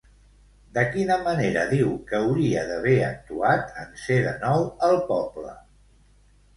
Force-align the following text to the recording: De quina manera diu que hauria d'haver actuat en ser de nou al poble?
De 0.77 0.85
quina 0.95 1.17
manera 1.27 1.65
diu 1.73 1.91
que 2.09 2.17
hauria 2.21 2.65
d'haver 2.73 2.97
actuat 3.11 3.79
en 3.85 3.95
ser 4.09 4.21
de 4.27 4.37
nou 4.49 4.69
al 4.91 5.03
poble? 5.15 5.59